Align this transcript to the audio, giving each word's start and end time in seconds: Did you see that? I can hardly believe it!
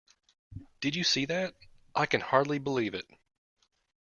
Did 0.79 0.95
you 0.95 1.03
see 1.03 1.25
that? 1.25 1.53
I 1.93 2.07
can 2.07 2.21
hardly 2.21 2.57
believe 2.57 2.95
it! 2.95 3.05